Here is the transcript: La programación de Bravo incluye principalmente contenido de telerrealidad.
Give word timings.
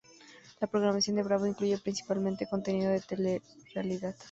La 0.59 0.65
programación 0.65 1.15
de 1.15 1.21
Bravo 1.21 1.45
incluye 1.45 1.77
principalmente 1.77 2.47
contenido 2.49 2.89
de 2.91 3.01
telerrealidad. 3.01 4.15